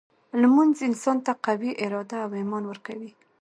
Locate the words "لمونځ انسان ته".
0.41-1.31